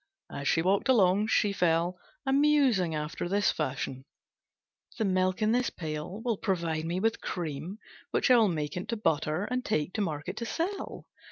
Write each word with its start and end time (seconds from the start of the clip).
As 0.31 0.47
she 0.47 0.63
walked 0.63 0.89
along, 0.89 1.27
she 1.27 1.53
fell 1.53 1.99
a 2.25 2.33
musing 2.33 2.95
after 2.95 3.29
this 3.29 3.51
fashion: 3.51 4.03
"The 4.97 5.05
milk 5.05 5.43
in 5.43 5.51
this 5.51 5.69
pail 5.69 6.23
will 6.25 6.37
provide 6.37 6.85
me 6.85 6.99
with 6.99 7.21
cream, 7.21 7.77
which 8.09 8.31
I 8.31 8.37
will 8.37 8.47
make 8.49 8.75
into 8.75 8.97
butter 8.97 9.43
and 9.51 9.63
take 9.63 9.93
to 9.93 10.01
market 10.01 10.37
to 10.37 10.45
sell. 10.47 11.05